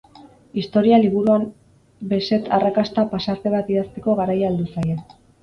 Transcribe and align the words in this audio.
Historia 0.59 0.97
liburuan 1.03 1.45
beset 2.13 2.49
arrakasta 2.59 3.05
pasarte 3.13 3.53
bat 3.59 3.71
idazteko 3.75 4.19
garaia 4.23 4.51
heldu 4.51 4.69
zaie. 4.79 4.99